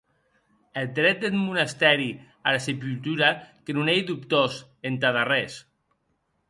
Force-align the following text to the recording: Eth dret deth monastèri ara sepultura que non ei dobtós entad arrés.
Eth 0.81 0.93
dret 0.99 1.19
deth 1.23 1.37
monastèri 1.41 2.09
ara 2.47 2.63
sepultura 2.65 3.29
que 3.63 3.75
non 3.75 3.91
ei 3.93 4.01
dobtós 4.09 4.53
entad 4.89 5.15
arrés. 5.23 5.53